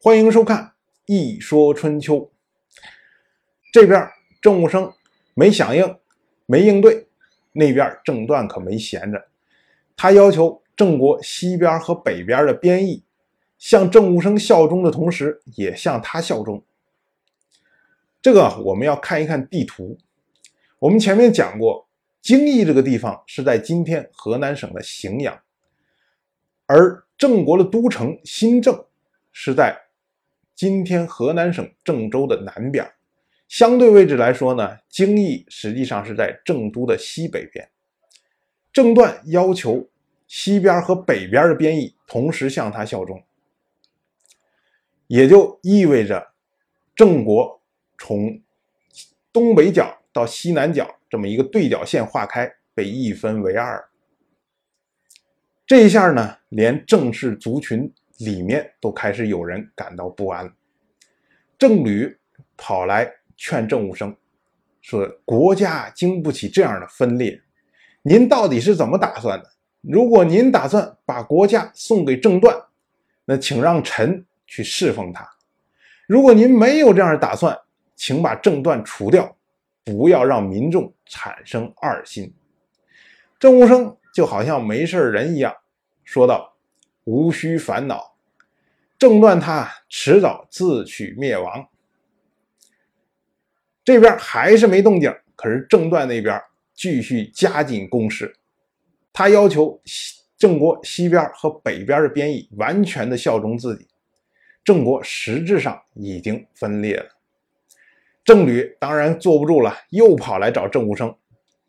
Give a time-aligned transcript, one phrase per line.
[0.00, 0.64] 欢迎收看
[1.06, 2.14] 《一说春秋》。
[3.72, 4.08] 这边
[4.40, 4.92] 郑武生
[5.34, 5.98] 没响应，
[6.46, 7.08] 没应对，
[7.50, 9.26] 那边郑段可没闲着，
[9.96, 13.02] 他要求郑国西边和北边的边邑
[13.58, 16.64] 向郑武生效忠的同时，也向他效忠。
[18.22, 19.98] 这个我们要看一看地图。
[20.78, 21.88] 我们前面讲过，
[22.22, 25.40] 京邑这个地方是在今天河南省的荥阳，
[26.66, 28.86] 而郑国的都城新郑
[29.32, 29.76] 是在
[30.58, 32.84] 今天河南省郑州的南边。
[33.46, 37.70] 相对位置来说呢，京邑实际上是在郑都的西北边。
[38.72, 39.88] 郑段要求
[40.26, 43.22] 西边和北边的边邑同时向他效忠，
[45.06, 46.32] 也就意味着
[46.92, 47.62] 郑国
[47.96, 48.42] 从
[49.32, 53.88] 东北角到西南角这么一个对角线划开，被一分为二。
[55.64, 60.52] 这一下呢，连郑氏族群里面都开始有人感到不安。
[61.58, 62.18] 郑吕
[62.56, 63.12] 跑来。
[63.40, 64.12] 劝郑武生
[64.80, 67.40] 说：“国家经不起这样的分裂，
[68.02, 69.48] 您到底是怎么打算的？
[69.80, 72.60] 如果您打算把国家送给郑段，
[73.24, 75.22] 那请让臣去侍奉他；
[76.08, 77.56] 如果您没有这样的打算，
[77.94, 79.36] 请把郑段除掉，
[79.84, 82.34] 不要让民众产生二心。”
[83.38, 85.54] 郑武生就好像没事人一样
[86.02, 86.52] 说道
[87.08, 88.14] ：“无需烦恼，
[88.98, 91.66] 郑段他迟早自取灭亡。”
[93.82, 96.38] 这边还是没动静，可是郑段那边
[96.74, 98.36] 继续加紧攻势。
[99.10, 103.88] 他要求西郑国西边和北边的边邑完全的效忠自己。
[104.62, 107.08] 郑国实质上已经分裂了。
[108.22, 111.16] 郑吕当然坐不住了，又跑来找郑武生。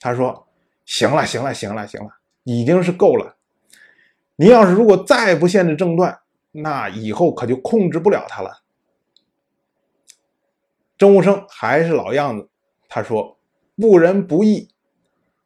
[0.00, 0.48] 他说
[0.84, 2.10] ：“行了，行了，行了，行了，
[2.42, 3.37] 已经是够了。
[4.40, 6.20] 您要是如果再不限制郑段，
[6.52, 8.62] 那以后可就控制不了他了。”
[10.96, 12.48] 郑武生还是老样子，
[12.88, 13.36] 他说
[13.74, 14.70] ：“不仁不义，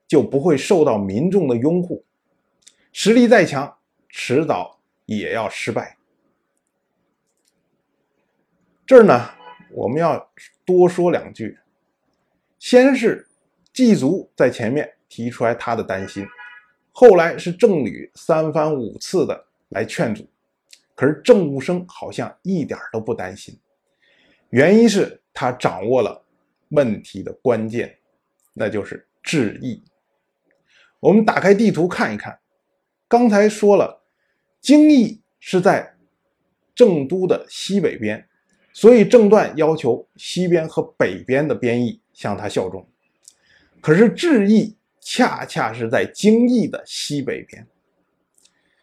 [0.07, 2.05] 就不会受到民众的拥护。
[2.93, 3.79] 实力再强，
[4.11, 5.97] 迟早也要失败。”
[8.85, 9.31] 这儿呢，
[9.71, 10.31] 我们要
[10.67, 11.59] 多说两句。
[12.59, 13.27] 先是
[13.73, 16.27] 祭祖在前面提出来他的担心，
[16.93, 20.25] 后来是郑吕三番五次的来劝阻，
[20.95, 23.59] 可是郑武生好像一点都不担心。
[24.51, 25.19] 原因是。
[25.35, 26.27] 他掌握了
[26.69, 27.97] 问题的关键，
[28.53, 29.83] 那就是治邑。
[31.01, 32.39] 我们打开地图看一看，
[33.09, 34.03] 刚才说了，
[34.61, 35.95] 京邑是在
[36.75, 38.29] 郑都的西北边，
[38.75, 42.87] 所以郑段要求西边和北边的边邑向他效忠。
[43.81, 47.67] 可是治邑恰恰是在京邑的西北边，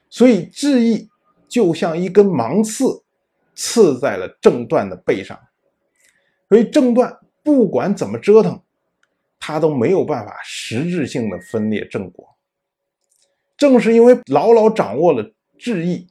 [0.10, 1.10] 所以智邑
[1.48, 3.06] 就像一根芒刺，
[3.56, 5.40] 刺在了郑段的背上。
[6.50, 8.62] 所以郑段不管怎么折腾，
[9.40, 12.36] 他都没有办法实质性的分裂郑国。
[13.56, 16.10] 正是因为牢牢掌握了智邑，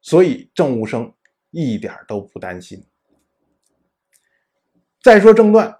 [0.00, 1.12] 所以郑武生
[1.50, 2.82] 一点都不担心。
[5.02, 5.78] 再说郑段，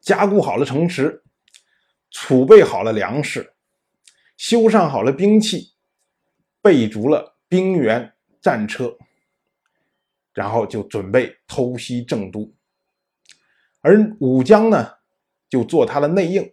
[0.00, 1.22] 加固好了城池，
[2.28, 3.54] 储备好了粮食，
[4.36, 5.72] 修缮好了兵器，
[6.60, 8.98] 备足了兵员战车。
[10.34, 12.54] 然后就准备偷袭郑都，
[13.80, 14.96] 而武姜呢，
[15.48, 16.52] 就做他的内应，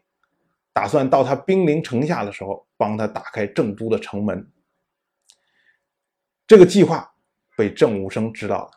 [0.71, 4.49] 打算到他兵临城下的时候，帮他打开郑都的城门。
[6.47, 7.15] 这个计划
[7.57, 8.71] 被郑武生知道了，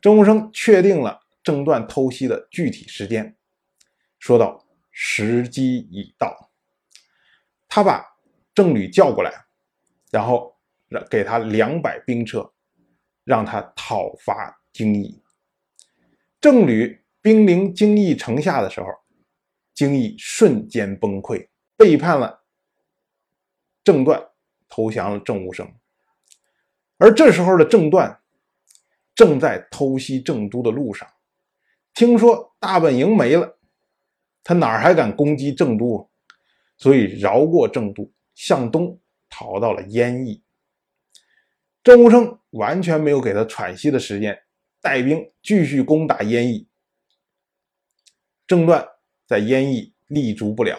[0.00, 3.36] 郑武生确定了郑段偷袭的具体时间，
[4.20, 4.63] 说道
[4.94, 6.50] ：“时机已到。”
[7.68, 8.02] 他把
[8.54, 9.44] 郑吕叫过来，
[10.10, 10.56] 然后
[10.88, 12.50] 让给他两百兵车。
[13.26, 15.18] 让他讨伐京邑。
[16.42, 18.88] 郑吕兵临京邑城下的时候，
[19.72, 22.44] 京邑瞬间崩溃，背叛了
[23.82, 24.22] 郑段，
[24.68, 25.66] 投降了郑武生。
[26.98, 28.20] 而这时候的郑段
[29.14, 31.10] 正在偷袭郑都的路上，
[31.94, 33.58] 听说大本营没了，
[34.44, 36.08] 他哪还敢攻击郑都？
[36.76, 40.42] 所以绕过郑都，向东逃到了燕邑。
[41.82, 44.38] 郑武生完全没有给他喘息的时间，
[44.80, 46.68] 带兵继续攻打燕邑。
[48.46, 48.86] 郑段
[49.26, 50.78] 在燕邑立足不了，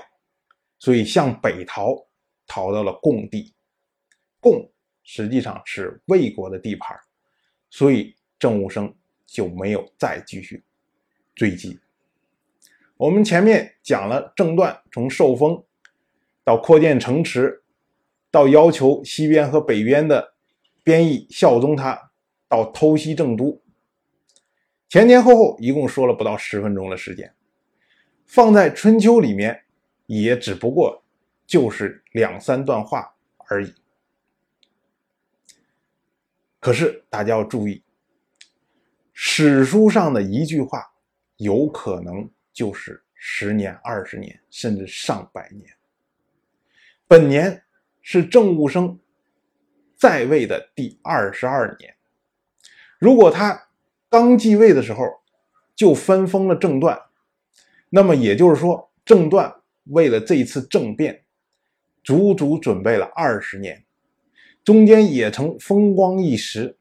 [0.77, 2.07] 所以向北逃，
[2.45, 3.53] 逃到了贡地。
[4.39, 4.71] 贡
[5.03, 6.95] 实际上是魏国的地盘，
[7.69, 8.93] 所以郑武生
[9.25, 10.63] 就没有再继续
[11.33, 11.79] 追击。
[12.97, 15.63] 我们前面讲了郑段从受封
[16.43, 17.63] 到扩建城池，
[18.31, 20.35] 到要求西边和北边的。
[20.83, 22.11] 边邑效忠他，
[22.47, 23.59] 到偷袭郑都，
[24.87, 27.33] 前前后后一共说了不到十分钟的时间，
[28.23, 29.63] 放在春秋里面，
[30.05, 31.03] 也只不过
[31.47, 33.15] 就是两三段话
[33.47, 33.73] 而已。
[36.59, 37.81] 可是大家要注意，
[39.11, 40.93] 史书上的一句话，
[41.37, 45.65] 有可能就是十年、二十年，甚至上百年。
[47.05, 47.61] 本年
[48.01, 48.97] 是郑武生
[49.97, 51.93] 在位的第二十二年。
[52.97, 53.67] 如果他
[54.09, 55.03] 刚继位的时候
[55.75, 56.97] 就分封了郑段，
[57.89, 59.53] 那么也就是说，郑段
[59.87, 61.25] 为了这一次政变，
[62.05, 63.83] 足足准备了二十年，
[64.63, 66.77] 中间也曾风光一时，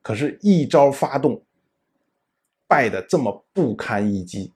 [0.00, 1.44] 可是，一招发动，
[2.66, 4.53] 败得这么不堪一击，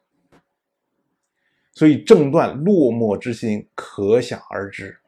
[1.78, 4.98] 所以郑段落寞之心可想而知。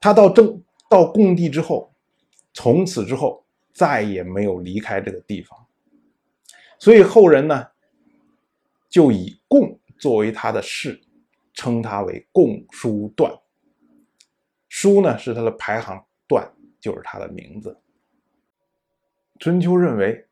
[0.00, 1.92] 他到郑到贡地之后，
[2.54, 3.44] 从此之后。
[3.72, 5.58] 再也没有离开这个地方，
[6.78, 7.68] 所以后人呢
[8.90, 11.00] 就以贡作为他的氏，
[11.54, 13.32] 称他为共叔段。
[14.68, 17.78] 叔呢是他的排行，段就是他的名字。
[19.38, 20.26] 春秋认为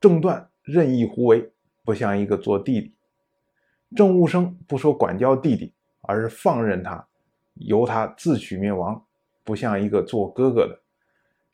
[0.00, 1.52] 郑段任意胡为，
[1.84, 2.95] 不像一个做弟弟；
[3.94, 7.06] 郑务生不说管教弟弟，而是放任他，
[7.54, 9.04] 由他自取灭亡，
[9.44, 10.80] 不像一个做哥哥的。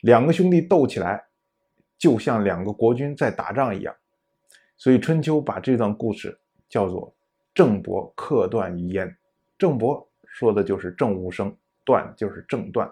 [0.01, 1.23] 两个兄弟斗起来，
[1.97, 3.95] 就像两个国君在打仗一样，
[4.75, 6.37] 所以春秋把这段故事
[6.67, 7.13] 叫做
[7.53, 9.15] “郑伯克段于燕”。
[9.57, 11.55] 郑伯说的就是郑武生，
[11.85, 12.91] 段就是郑段，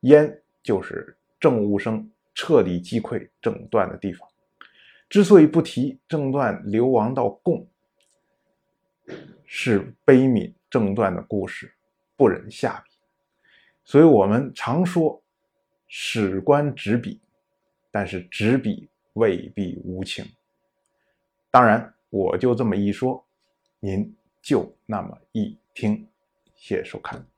[0.00, 4.28] 燕就是郑武生彻底击溃郑段的地方。
[5.08, 7.66] 之所以不提郑段流亡到贡，
[9.44, 11.74] 是悲悯正断的故事，
[12.16, 12.90] 不忍下笔。
[13.84, 15.20] 所以我们常说。
[15.94, 17.20] 史官执笔，
[17.90, 20.24] 但是执笔未必无情。
[21.50, 23.22] 当然，我就这么一说，
[23.78, 26.08] 您就那么一听。
[26.54, 27.31] 谢谢收看。